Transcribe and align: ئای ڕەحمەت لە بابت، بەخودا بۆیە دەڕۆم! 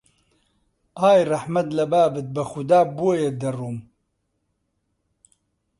ئای 0.99 1.19
ڕەحمەت 1.29 1.67
لە 1.77 1.85
بابت، 1.93 2.25
بەخودا 2.35 2.81
بۆیە 2.97 3.29
دەڕۆم! 3.41 3.77